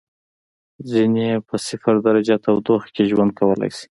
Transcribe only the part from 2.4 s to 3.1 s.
تودوخې کې